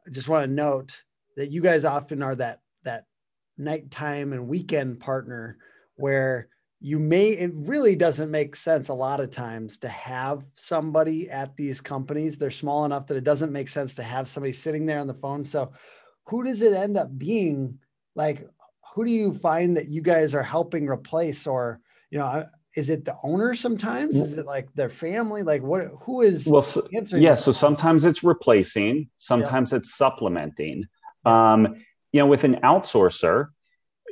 I 0.06 0.12
just 0.12 0.28
want 0.28 0.46
to 0.46 0.54
note 0.54 1.02
that 1.38 1.52
you 1.52 1.62
guys 1.62 1.86
often 1.86 2.22
are 2.22 2.36
that 2.36 2.60
that 2.84 3.06
nighttime 3.58 4.34
and 4.34 4.48
weekend 4.48 5.00
partner 5.00 5.58
where 5.96 6.50
you 6.80 6.98
may 6.98 7.30
it 7.30 7.52
really 7.54 7.96
doesn't 7.96 8.32
make 8.32 8.56
sense 8.56 8.90
a 8.90 8.94
lot 8.94 9.20
of 9.20 9.30
times 9.30 9.78
to 9.78 9.88
have 9.88 10.44
somebody 10.56 11.30
at 11.30 11.56
these 11.56 11.80
companies. 11.80 12.38
They're 12.38 12.52
small 12.52 12.86
enough 12.86 13.08
that 13.08 13.18
it 13.18 13.24
doesn't 13.24 13.52
make 13.52 13.70
sense 13.70 13.96
to 13.96 14.04
have 14.04 14.28
somebody 14.28 14.52
sitting 14.52 14.88
there 14.88 15.00
on 15.00 15.08
the 15.08 15.14
phone. 15.14 15.46
So 15.46 15.74
who 16.26 16.44
does 16.44 16.62
it 16.62 16.74
end 16.74 16.98
up 16.98 17.16
being? 17.16 17.80
Like 18.16 18.50
who 18.94 19.06
do 19.06 19.12
you 19.12 19.36
find 19.36 19.78
that 19.78 19.90
you 19.90 20.02
guys 20.02 20.34
are 20.34 20.44
helping 20.44 20.88
replace 20.88 21.46
or 21.46 21.80
you 22.10 22.18
know 22.18 22.46
is 22.76 22.90
it 22.90 23.06
the 23.06 23.16
owner 23.24 23.54
sometimes 23.54 24.16
is 24.16 24.38
it 24.38 24.46
like 24.46 24.72
their 24.74 24.90
family 24.90 25.44
like 25.44 25.62
what 25.62 25.88
who 26.02 26.22
is 26.22 26.46
well 26.48 26.62
so, 26.62 26.82
yeah 27.12 27.36
so 27.36 27.52
sometimes 27.52 28.06
it's 28.06 28.24
replacing 28.24 29.10
sometimes 29.18 29.72
yeah. 29.72 29.80
it's 29.80 29.96
supplementing 29.96 30.86
um 31.26 31.76
you 32.12 32.20
know 32.20 32.26
with 32.26 32.44
an 32.44 32.56
outsourcer 32.64 33.48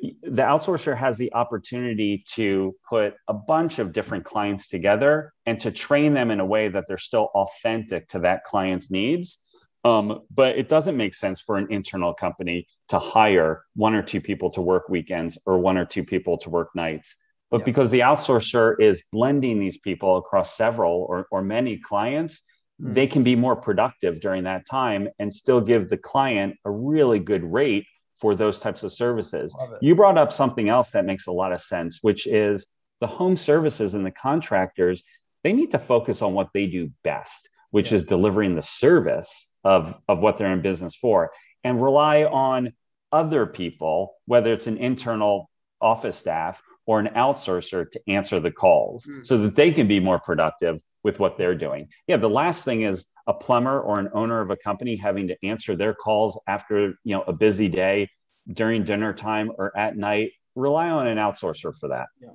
the 0.01 0.41
outsourcer 0.41 0.95
has 0.95 1.17
the 1.17 1.33
opportunity 1.33 2.23
to 2.33 2.75
put 2.87 3.15
a 3.27 3.33
bunch 3.33 3.79
of 3.79 3.91
different 3.91 4.23
clients 4.23 4.67
together 4.67 5.33
and 5.45 5.59
to 5.59 5.71
train 5.71 6.13
them 6.13 6.31
in 6.31 6.39
a 6.39 6.45
way 6.45 6.69
that 6.69 6.85
they're 6.87 6.97
still 6.97 7.29
authentic 7.35 8.07
to 8.09 8.19
that 8.19 8.43
client's 8.43 8.89
needs. 8.91 9.39
Um, 9.85 10.21
but 10.33 10.57
it 10.57 10.67
doesn't 10.67 10.97
make 10.97 11.13
sense 11.13 11.41
for 11.41 11.57
an 11.57 11.67
internal 11.69 12.13
company 12.13 12.67
to 12.89 12.99
hire 12.99 13.63
one 13.75 13.93
or 13.93 14.01
two 14.01 14.19
people 14.19 14.49
to 14.51 14.61
work 14.61 14.89
weekends 14.89 15.37
or 15.45 15.57
one 15.57 15.77
or 15.77 15.85
two 15.85 16.03
people 16.03 16.37
to 16.39 16.49
work 16.49 16.69
nights. 16.75 17.15
But 17.51 17.61
yeah. 17.61 17.65
because 17.65 17.91
the 17.91 18.01
outsourcer 18.01 18.75
is 18.79 19.03
blending 19.11 19.59
these 19.59 19.77
people 19.77 20.17
across 20.17 20.55
several 20.55 21.05
or, 21.09 21.27
or 21.31 21.41
many 21.41 21.77
clients, 21.77 22.41
mm. 22.81 22.93
they 22.93 23.07
can 23.07 23.23
be 23.23 23.35
more 23.35 23.55
productive 23.55 24.21
during 24.21 24.43
that 24.43 24.65
time 24.65 25.09
and 25.19 25.33
still 25.33 25.61
give 25.61 25.89
the 25.89 25.97
client 25.97 26.55
a 26.65 26.71
really 26.71 27.19
good 27.19 27.43
rate 27.43 27.85
for 28.19 28.35
those 28.35 28.59
types 28.59 28.83
of 28.83 28.91
services. 28.91 29.55
You 29.81 29.95
brought 29.95 30.17
up 30.17 30.31
something 30.31 30.69
else 30.69 30.91
that 30.91 31.05
makes 31.05 31.27
a 31.27 31.31
lot 31.31 31.53
of 31.53 31.61
sense, 31.61 31.99
which 32.01 32.27
is 32.27 32.67
the 32.99 33.07
home 33.07 33.37
services 33.37 33.93
and 33.93 34.05
the 34.05 34.11
contractors, 34.11 35.03
they 35.43 35.53
need 35.53 35.71
to 35.71 35.79
focus 35.79 36.21
on 36.21 36.33
what 36.33 36.49
they 36.53 36.67
do 36.67 36.91
best, 37.03 37.49
which 37.71 37.91
yeah. 37.91 37.95
is 37.95 38.05
delivering 38.05 38.55
the 38.55 38.61
service 38.61 39.49
of, 39.63 39.97
of 40.07 40.19
what 40.19 40.37
they're 40.37 40.51
in 40.51 40.61
business 40.61 40.95
for 40.95 41.31
and 41.63 41.81
rely 41.81 42.25
on 42.25 42.73
other 43.11 43.45
people, 43.45 44.15
whether 44.25 44.53
it's 44.53 44.67
an 44.67 44.77
internal 44.77 45.49
office 45.81 46.17
staff 46.17 46.61
or 46.89 46.99
an 46.99 47.09
outsourcer 47.15 47.87
to 47.87 48.01
answer 48.07 48.39
the 48.39 48.49
calls 48.49 49.05
mm. 49.05 49.23
so 49.23 49.37
that 49.37 49.55
they 49.55 49.71
can 49.71 49.87
be 49.87 49.99
more 49.99 50.17
productive 50.17 50.81
with 51.03 51.19
what 51.19 51.37
they're 51.37 51.53
doing. 51.53 51.87
Yeah, 52.07 52.17
the 52.17 52.31
last 52.31 52.65
thing 52.65 52.81
is 52.81 53.05
a 53.27 53.33
plumber 53.33 53.79
or 53.79 53.99
an 53.99 54.09
owner 54.11 54.41
of 54.41 54.49
a 54.49 54.57
company 54.57 54.95
having 54.95 55.27
to 55.27 55.37
answer 55.45 55.75
their 55.75 55.93
calls 55.93 56.39
after, 56.47 56.95
you 57.03 57.15
know, 57.15 57.21
a 57.27 57.31
busy 57.31 57.69
day 57.69 58.09
during 58.51 58.85
dinner 58.85 59.13
time 59.13 59.51
or 59.59 59.71
at 59.77 59.97
night. 59.97 60.31
Rely 60.55 60.89
on 60.89 61.05
an 61.05 61.19
outsourcer 61.19 61.77
for 61.79 61.89
that. 61.89 62.07
Yeah. 62.19 62.29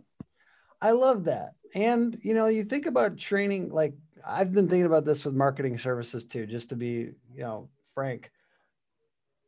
I 0.81 0.93
love 0.93 1.25
that. 1.25 1.55
And 1.75 2.17
you 2.23 2.35
know, 2.35 2.47
you 2.47 2.63
think 2.63 2.87
about 2.87 3.19
training 3.19 3.71
like 3.71 3.95
I've 4.25 4.53
been 4.53 4.69
thinking 4.69 4.87
about 4.87 5.05
this 5.05 5.25
with 5.25 5.35
marketing 5.35 5.79
services 5.79 6.25
too, 6.25 6.47
just 6.47 6.69
to 6.69 6.77
be, 6.77 7.11
you 7.35 7.41
know, 7.41 7.71
frank. 7.93 8.31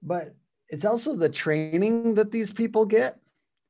But 0.03 0.35
it's 0.69 0.85
also 0.85 1.15
the 1.15 1.29
training 1.29 2.17
that 2.17 2.33
these 2.33 2.53
people 2.53 2.87
get 2.87 3.21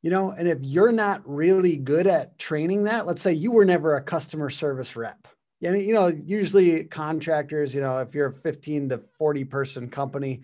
you 0.02 0.10
know 0.10 0.30
and 0.30 0.48
if 0.48 0.58
you're 0.62 0.92
not 0.92 1.22
really 1.24 1.76
good 1.76 2.06
at 2.06 2.38
training 2.38 2.84
that 2.84 3.06
let's 3.06 3.22
say 3.22 3.32
you 3.32 3.50
were 3.50 3.64
never 3.64 3.96
a 3.96 4.02
customer 4.02 4.50
service 4.50 4.96
rep 4.96 5.26
yeah, 5.60 5.74
you 5.74 5.94
know, 5.94 6.08
usually 6.08 6.84
contractors, 6.84 7.74
you 7.74 7.80
know, 7.80 7.98
if 7.98 8.14
you're 8.14 8.28
a 8.28 8.32
15 8.32 8.90
to 8.90 9.00
40 9.18 9.44
person 9.44 9.88
company, 9.88 10.42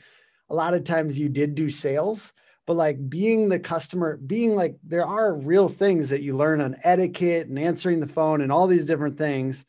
a 0.48 0.54
lot 0.54 0.74
of 0.74 0.84
times 0.84 1.18
you 1.18 1.28
did 1.28 1.54
do 1.54 1.70
sales, 1.70 2.32
but 2.66 2.76
like 2.76 3.10
being 3.10 3.48
the 3.48 3.58
customer, 3.58 4.16
being 4.16 4.54
like 4.54 4.76
there 4.82 5.06
are 5.06 5.34
real 5.34 5.68
things 5.68 6.08
that 6.10 6.22
you 6.22 6.36
learn 6.36 6.60
on 6.60 6.76
etiquette 6.82 7.48
and 7.48 7.58
answering 7.58 8.00
the 8.00 8.06
phone 8.06 8.40
and 8.40 8.50
all 8.50 8.66
these 8.66 8.86
different 8.86 9.18
things 9.18 9.66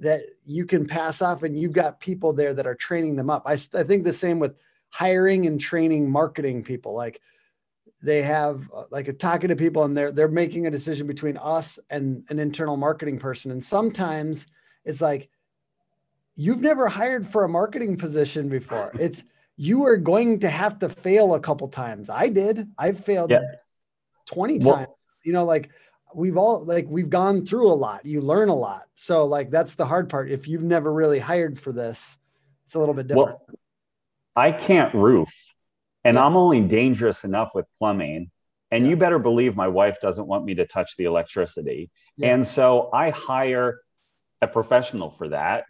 that 0.00 0.22
you 0.44 0.66
can 0.66 0.86
pass 0.86 1.22
off 1.22 1.42
and 1.42 1.58
you've 1.58 1.72
got 1.72 2.00
people 2.00 2.32
there 2.32 2.52
that 2.52 2.66
are 2.66 2.74
training 2.74 3.16
them 3.16 3.30
up. 3.30 3.44
I, 3.46 3.52
I 3.52 3.84
think 3.84 4.04
the 4.04 4.12
same 4.12 4.38
with 4.38 4.56
hiring 4.90 5.46
and 5.46 5.58
training 5.60 6.10
marketing 6.10 6.64
people. 6.64 6.92
Like 6.92 7.20
they 8.02 8.22
have 8.22 8.68
uh, 8.74 8.84
like 8.90 9.16
talking 9.18 9.48
to 9.48 9.56
people 9.56 9.84
and 9.84 9.96
they're 9.96 10.10
they're 10.10 10.28
making 10.28 10.66
a 10.66 10.70
decision 10.70 11.06
between 11.06 11.36
us 11.36 11.78
and 11.88 12.24
an 12.28 12.38
internal 12.38 12.76
marketing 12.76 13.18
person. 13.18 13.50
And 13.50 13.62
sometimes 13.62 14.46
it's 14.84 15.00
like 15.00 15.28
you've 16.34 16.60
never 16.60 16.88
hired 16.88 17.26
for 17.28 17.44
a 17.44 17.48
marketing 17.48 17.96
position 17.96 18.48
before. 18.48 18.92
It's 18.98 19.24
you 19.56 19.84
are 19.84 19.96
going 19.96 20.40
to 20.40 20.50
have 20.50 20.78
to 20.80 20.88
fail 20.88 21.34
a 21.34 21.40
couple 21.40 21.68
times. 21.68 22.10
I 22.10 22.28
did. 22.28 22.66
I've 22.78 23.04
failed 23.04 23.30
yeah. 23.30 23.40
20 24.26 24.58
well, 24.58 24.76
times. 24.76 24.88
You 25.24 25.32
know, 25.34 25.44
like 25.44 25.70
we've 26.14 26.36
all 26.36 26.64
like 26.64 26.86
we've 26.88 27.10
gone 27.10 27.46
through 27.46 27.68
a 27.68 27.74
lot. 27.74 28.04
You 28.04 28.20
learn 28.20 28.48
a 28.48 28.54
lot. 28.54 28.84
So 28.96 29.26
like 29.26 29.50
that's 29.50 29.76
the 29.76 29.86
hard 29.86 30.08
part. 30.08 30.30
If 30.30 30.48
you've 30.48 30.62
never 30.62 30.92
really 30.92 31.20
hired 31.20 31.58
for 31.58 31.70
this, 31.70 32.16
it's 32.64 32.74
a 32.74 32.80
little 32.80 32.94
bit 32.94 33.06
different. 33.06 33.38
Well, 33.46 33.46
I 34.34 34.50
can't 34.50 34.92
roof 34.94 35.54
and 36.04 36.16
yeah. 36.16 36.24
I'm 36.24 36.36
only 36.36 36.60
dangerous 36.60 37.24
enough 37.24 37.52
with 37.54 37.66
plumbing. 37.78 38.30
And 38.70 38.84
yeah. 38.84 38.90
you 38.90 38.96
better 38.96 39.18
believe 39.18 39.56
my 39.56 39.68
wife 39.68 40.00
doesn't 40.00 40.26
want 40.26 40.44
me 40.44 40.54
to 40.54 40.66
touch 40.66 40.96
the 40.96 41.04
electricity. 41.04 41.90
Yeah. 42.16 42.34
And 42.34 42.46
so 42.46 42.90
I 42.92 43.10
hire 43.10 43.80
a 44.40 44.48
professional 44.48 45.10
for 45.10 45.28
that. 45.28 45.64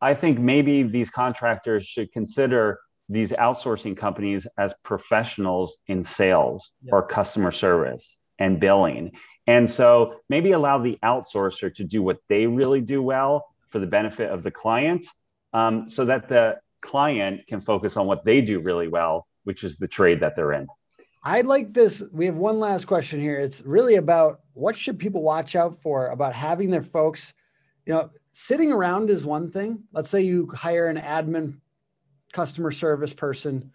I 0.00 0.14
think 0.14 0.38
maybe 0.38 0.82
these 0.82 1.10
contractors 1.10 1.86
should 1.86 2.12
consider 2.12 2.80
these 3.08 3.32
outsourcing 3.32 3.96
companies 3.96 4.46
as 4.56 4.74
professionals 4.84 5.78
in 5.88 6.02
sales 6.02 6.72
or 6.90 7.06
customer 7.06 7.50
service 7.52 8.18
and 8.38 8.60
billing. 8.60 9.12
And 9.46 9.68
so 9.68 10.20
maybe 10.28 10.52
allow 10.52 10.78
the 10.78 10.98
outsourcer 11.02 11.74
to 11.74 11.84
do 11.84 12.02
what 12.02 12.18
they 12.28 12.46
really 12.46 12.80
do 12.80 13.02
well 13.02 13.46
for 13.68 13.80
the 13.80 13.86
benefit 13.86 14.30
of 14.30 14.42
the 14.42 14.50
client 14.50 15.06
um, 15.52 15.88
so 15.88 16.04
that 16.04 16.28
the 16.28 16.58
client 16.82 17.46
can 17.46 17.60
focus 17.60 17.96
on 17.96 18.06
what 18.06 18.24
they 18.24 18.40
do 18.40 18.60
really 18.60 18.88
well, 18.88 19.26
which 19.50 19.64
is 19.64 19.76
the 19.76 19.88
trade 19.88 20.20
that 20.20 20.36
they're 20.36 20.52
in. 20.52 20.66
I'd 21.24 21.46
like 21.46 21.74
this. 21.74 22.02
We 22.12 22.26
have 22.26 22.36
one 22.36 22.60
last 22.60 22.86
question 22.86 23.20
here. 23.20 23.38
It's 23.38 23.60
really 23.62 23.96
about 23.96 24.40
what 24.54 24.76
should 24.76 24.98
people 24.98 25.22
watch 25.22 25.56
out 25.56 25.82
for 25.82 26.06
about 26.06 26.34
having 26.34 26.70
their 26.70 26.82
folks 26.82 27.34
you 27.86 27.96
know, 27.96 28.10
sitting 28.32 28.70
around 28.72 29.10
is 29.10 29.24
one 29.24 29.50
thing. 29.50 29.82
Let's 29.92 30.10
say 30.10 30.22
you 30.22 30.48
hire 30.54 30.86
an 30.86 30.96
admin 30.96 31.58
customer 32.32 32.70
service 32.70 33.12
person. 33.12 33.72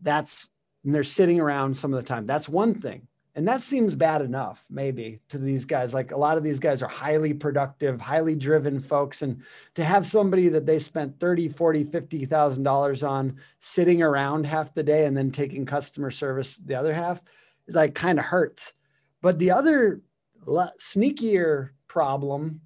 That's 0.00 0.48
and 0.84 0.94
they're 0.94 1.02
sitting 1.02 1.40
around 1.40 1.76
some 1.76 1.92
of 1.92 2.00
the 2.00 2.06
time. 2.06 2.26
That's 2.26 2.48
one 2.48 2.74
thing. 2.74 3.08
And 3.36 3.48
that 3.48 3.64
seems 3.64 3.96
bad 3.96 4.22
enough, 4.22 4.64
maybe, 4.70 5.20
to 5.30 5.38
these 5.38 5.64
guys. 5.64 5.92
Like 5.92 6.12
a 6.12 6.16
lot 6.16 6.36
of 6.36 6.44
these 6.44 6.60
guys 6.60 6.82
are 6.82 6.88
highly 6.88 7.34
productive, 7.34 8.00
highly 8.00 8.36
driven 8.36 8.78
folks. 8.78 9.22
And 9.22 9.42
to 9.74 9.82
have 9.82 10.06
somebody 10.06 10.48
that 10.50 10.66
they 10.66 10.78
spent 10.78 11.18
30, 11.18 11.48
40, 11.48 11.84
50,000 11.84 12.62
dollars 12.62 13.02
on 13.02 13.36
sitting 13.58 14.02
around 14.02 14.46
half 14.46 14.72
the 14.72 14.84
day 14.84 15.06
and 15.06 15.16
then 15.16 15.32
taking 15.32 15.66
customer 15.66 16.12
service 16.12 16.56
the 16.56 16.76
other 16.76 16.94
half, 16.94 17.20
like 17.66 17.94
kind 17.94 18.20
of 18.20 18.24
hurts. 18.24 18.72
But 19.20 19.40
the 19.40 19.50
other 19.50 20.00
sneakier 20.46 21.70
problem 21.88 22.60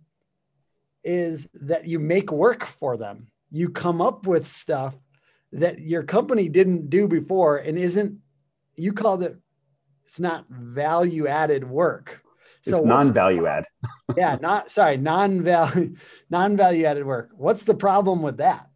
is 1.03 1.49
that 1.55 1.87
you 1.87 1.99
make 1.99 2.31
work 2.31 2.67
for 2.67 2.99
them. 2.99 3.29
You 3.51 3.71
come 3.71 4.03
up 4.03 4.27
with 4.27 4.47
stuff 4.47 4.95
that 5.53 5.79
your 5.81 6.03
company 6.03 6.51
didn't 6.51 6.91
do 6.91 7.09
before 7.09 7.57
and 7.57 7.79
isn't, 7.79 8.19
you 8.77 8.93
called 8.93 9.23
it, 9.23 9.39
it's 10.09 10.19
not 10.19 10.47
value 10.49 11.27
added 11.29 11.69
work. 11.69 12.23
So 12.63 12.79
it's 12.79 12.87
non-value 12.87 13.47
add. 13.47 13.65
yeah, 14.17 14.39
not 14.41 14.71
sorry, 14.71 14.97
non-value, 14.97 15.97
non-value 16.31 16.87
added 16.87 17.05
work. 17.05 17.31
What's 17.37 17.65
the 17.65 17.75
problem 17.75 18.23
with 18.23 18.39
that? 18.39 18.69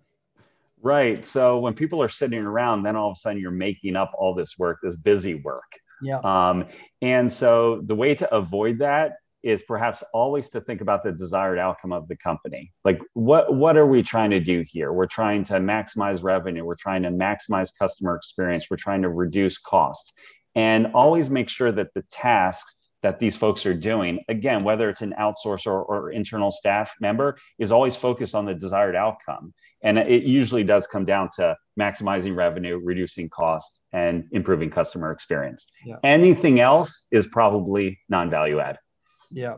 Right. 0.82 1.24
So 1.24 1.58
when 1.58 1.72
people 1.72 2.02
are 2.02 2.08
sitting 2.10 2.44
around, 2.44 2.82
then 2.82 2.96
all 2.96 3.10
of 3.10 3.16
a 3.16 3.18
sudden 3.18 3.40
you're 3.40 3.50
making 3.50 3.96
up 3.96 4.12
all 4.18 4.34
this 4.34 4.58
work, 4.58 4.78
this 4.82 4.96
busy 4.96 5.36
work. 5.36 5.72
Yeah. 6.02 6.18
Um, 6.18 6.66
and 7.00 7.32
so 7.32 7.80
the 7.86 7.94
way 7.94 8.14
to 8.14 8.34
avoid 8.34 8.78
that 8.80 9.14
is 9.42 9.62
perhaps 9.62 10.04
always 10.12 10.50
to 10.50 10.60
think 10.60 10.82
about 10.82 11.02
the 11.02 11.12
desired 11.12 11.58
outcome 11.58 11.92
of 11.92 12.08
the 12.08 12.16
company. 12.16 12.72
Like 12.84 13.00
what 13.14 13.54
what 13.54 13.76
are 13.76 13.86
we 13.86 14.02
trying 14.02 14.30
to 14.30 14.40
do 14.40 14.64
here? 14.68 14.92
We're 14.92 15.06
trying 15.06 15.44
to 15.44 15.54
maximize 15.54 16.22
revenue, 16.22 16.64
we're 16.64 16.74
trying 16.74 17.02
to 17.04 17.10
maximize 17.10 17.72
customer 17.76 18.16
experience, 18.16 18.66
we're 18.70 18.76
trying 18.76 19.02
to 19.02 19.08
reduce 19.08 19.58
costs. 19.58 20.12
And 20.54 20.88
always 20.94 21.30
make 21.30 21.48
sure 21.48 21.72
that 21.72 21.94
the 21.94 22.02
tasks 22.10 22.76
that 23.02 23.18
these 23.18 23.36
folks 23.36 23.66
are 23.66 23.74
doing, 23.74 24.20
again, 24.28 24.62
whether 24.62 24.88
it's 24.88 25.02
an 25.02 25.14
outsource 25.18 25.66
or, 25.66 25.82
or 25.82 26.10
internal 26.12 26.50
staff 26.50 26.94
member, 27.00 27.36
is 27.58 27.72
always 27.72 27.96
focused 27.96 28.34
on 28.34 28.44
the 28.44 28.54
desired 28.54 28.94
outcome. 28.94 29.52
And 29.82 29.98
it 29.98 30.22
usually 30.22 30.62
does 30.62 30.86
come 30.86 31.04
down 31.04 31.28
to 31.36 31.56
maximizing 31.78 32.36
revenue, 32.36 32.80
reducing 32.82 33.28
costs, 33.28 33.82
and 33.92 34.28
improving 34.30 34.70
customer 34.70 35.10
experience. 35.10 35.66
Yeah. 35.84 35.96
Anything 36.04 36.60
else 36.60 37.08
is 37.10 37.26
probably 37.26 37.98
non 38.08 38.30
value 38.30 38.60
add. 38.60 38.78
Yeah. 39.32 39.56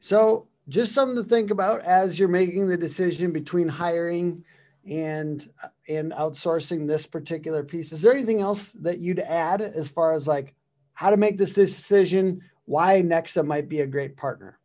So 0.00 0.48
just 0.68 0.92
something 0.92 1.22
to 1.22 1.28
think 1.28 1.50
about 1.50 1.82
as 1.82 2.18
you're 2.18 2.28
making 2.28 2.68
the 2.68 2.76
decision 2.76 3.32
between 3.32 3.68
hiring 3.68 4.44
and 4.90 5.48
and 5.88 6.12
outsourcing 6.12 6.86
this 6.86 7.06
particular 7.06 7.62
piece. 7.62 7.92
Is 7.92 8.02
there 8.02 8.12
anything 8.12 8.40
else 8.40 8.72
that 8.80 8.98
you'd 8.98 9.20
add 9.20 9.60
as 9.60 9.88
far 9.88 10.12
as 10.12 10.26
like 10.26 10.54
how 10.94 11.10
to 11.10 11.16
make 11.16 11.38
this 11.38 11.52
decision, 11.52 12.40
why 12.64 13.02
Nexa 13.02 13.46
might 13.46 13.68
be 13.68 13.80
a 13.80 13.86
great 13.86 14.16
partner? 14.16 14.58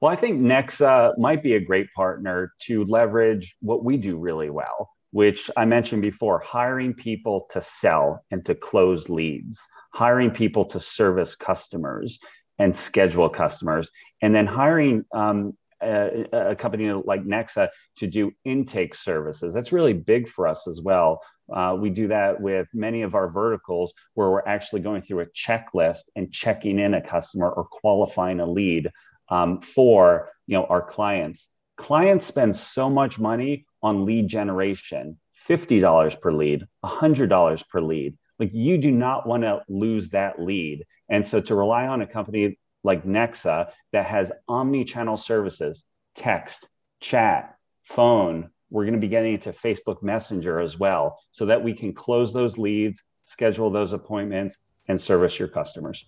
Well, 0.00 0.12
I 0.12 0.16
think 0.16 0.40
Nexa 0.40 1.16
might 1.18 1.42
be 1.42 1.54
a 1.54 1.60
great 1.60 1.86
partner 1.96 2.52
to 2.62 2.84
leverage 2.84 3.56
what 3.60 3.84
we 3.84 3.96
do 3.96 4.18
really 4.18 4.50
well, 4.50 4.90
which 5.10 5.50
I 5.56 5.64
mentioned 5.64 6.02
before 6.02 6.38
hiring 6.40 6.94
people 6.94 7.46
to 7.50 7.60
sell 7.62 8.24
and 8.30 8.44
to 8.44 8.54
close 8.54 9.08
leads, 9.08 9.60
hiring 9.92 10.30
people 10.30 10.64
to 10.66 10.78
service 10.80 11.34
customers 11.34 12.20
and 12.58 12.74
schedule 12.76 13.28
customers, 13.28 13.90
and 14.22 14.34
then 14.34 14.46
hiring 14.46 15.04
um, 15.12 15.56
a, 15.84 16.50
a, 16.50 16.56
company 16.56 16.90
like 16.92 17.24
Nexa 17.24 17.68
to 17.96 18.06
do 18.06 18.32
intake 18.44 18.94
services. 18.94 19.52
That's 19.52 19.72
really 19.72 19.92
big 19.92 20.28
for 20.28 20.48
us 20.48 20.66
as 20.66 20.80
well. 20.80 21.20
Uh, 21.52 21.76
we 21.78 21.90
do 21.90 22.08
that 22.08 22.40
with 22.40 22.68
many 22.72 23.02
of 23.02 23.14
our 23.14 23.30
verticals 23.30 23.92
where 24.14 24.30
we're 24.30 24.46
actually 24.46 24.80
going 24.80 25.02
through 25.02 25.20
a 25.20 25.26
checklist 25.26 26.04
and 26.16 26.32
checking 26.32 26.78
in 26.78 26.94
a 26.94 27.02
customer 27.02 27.50
or 27.50 27.64
qualifying 27.64 28.40
a 28.40 28.46
lead 28.46 28.90
um, 29.28 29.60
for 29.60 30.28
you 30.46 30.56
know 30.56 30.64
our 30.66 30.82
clients. 30.82 31.48
Clients 31.76 32.24
spend 32.24 32.56
so 32.56 32.88
much 32.88 33.18
money 33.18 33.66
on 33.82 34.04
lead 34.04 34.28
generation, 34.28 35.18
$50 35.48 36.20
per 36.20 36.32
lead, 36.32 36.64
$100 36.84 37.68
per 37.68 37.80
lead. 37.80 38.16
Like 38.38 38.50
you 38.52 38.78
do 38.78 38.90
not 38.90 39.26
want 39.26 39.42
to 39.42 39.62
lose 39.68 40.10
that 40.10 40.40
lead. 40.40 40.84
And 41.08 41.26
so 41.26 41.40
to 41.40 41.54
rely 41.54 41.86
on 41.86 42.00
a 42.02 42.06
company 42.06 42.58
like 42.84 43.04
Nexa 43.04 43.70
that 43.92 44.06
has 44.06 44.30
omni-channel 44.48 45.16
services, 45.16 45.84
text, 46.14 46.68
chat, 47.00 47.56
phone, 47.82 48.50
we're 48.70 48.84
going 48.84 48.94
to 48.94 49.00
be 49.00 49.08
getting 49.08 49.34
into 49.34 49.50
Facebook 49.50 50.02
Messenger 50.02 50.60
as 50.60 50.78
well 50.78 51.18
so 51.32 51.46
that 51.46 51.62
we 51.62 51.72
can 51.72 51.92
close 51.92 52.32
those 52.32 52.58
leads, 52.58 53.02
schedule 53.24 53.70
those 53.70 53.92
appointments 53.92 54.58
and 54.88 55.00
service 55.00 55.38
your 55.38 55.48
customers. 55.48 56.06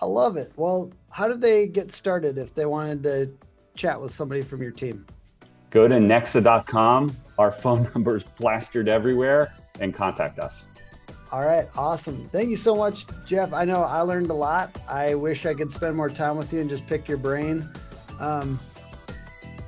I 0.00 0.06
love 0.06 0.36
it. 0.36 0.52
Well, 0.56 0.92
how 1.10 1.28
did 1.28 1.40
they 1.40 1.66
get 1.66 1.92
started 1.92 2.38
if 2.38 2.54
they 2.54 2.66
wanted 2.66 3.02
to 3.04 3.30
chat 3.74 4.00
with 4.00 4.12
somebody 4.12 4.42
from 4.42 4.62
your 4.62 4.72
team? 4.72 5.06
Go 5.70 5.88
to 5.88 5.96
nexa.com. 5.96 7.16
Our 7.38 7.50
phone 7.50 7.88
number 7.94 8.16
is 8.16 8.24
plastered 8.24 8.88
everywhere 8.88 9.54
and 9.80 9.94
contact 9.94 10.38
us. 10.38 10.66
All 11.34 11.44
right, 11.44 11.68
awesome. 11.76 12.28
Thank 12.30 12.50
you 12.50 12.56
so 12.56 12.76
much, 12.76 13.06
Jeff. 13.26 13.52
I 13.52 13.64
know 13.64 13.82
I 13.82 14.02
learned 14.02 14.30
a 14.30 14.34
lot. 14.34 14.78
I 14.86 15.16
wish 15.16 15.46
I 15.46 15.52
could 15.52 15.72
spend 15.72 15.96
more 15.96 16.08
time 16.08 16.36
with 16.36 16.52
you 16.52 16.60
and 16.60 16.70
just 16.70 16.86
pick 16.86 17.08
your 17.08 17.18
brain. 17.18 17.68
Um, 18.20 18.60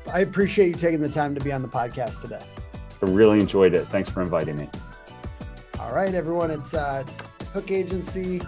I 0.08 0.20
appreciate 0.20 0.68
you 0.68 0.75
taking 0.75 1.00
the 1.00 1.08
time 1.08 1.35
to 1.35 1.40
be 1.40 1.50
on 1.50 1.62
the 1.62 1.68
podcast 1.68 2.23
today. 2.23 2.40
I 3.02 3.06
really 3.06 3.40
enjoyed 3.40 3.75
it. 3.75 3.85
Thanks 3.88 4.08
for 4.08 4.23
inviting 4.23 4.56
me. 4.56 4.68
All 5.80 5.92
right, 5.92 6.14
everyone. 6.14 6.52
It's 6.52 6.73
uh, 6.73 7.04
Hook 7.52 7.73
Agency 7.73 8.40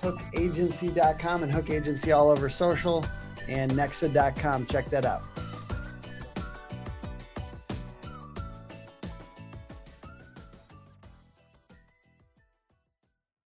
hookagency.com 0.00 1.42
and 1.42 1.50
Hook 1.50 1.68
Agency 1.68 2.12
all 2.12 2.30
over 2.30 2.48
social 2.48 3.04
and 3.48 3.72
nexa.com. 3.72 4.66
Check 4.66 4.88
that 4.90 5.04
out. 5.04 5.24